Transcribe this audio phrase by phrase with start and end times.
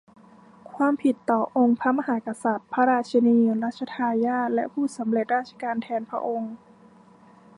[0.75, 6.53] ความผิดต่อองค์พระมหากษัตริย์ พระราชินี รัชทายาท และผู้สำเร็จราชการแทนพระองค์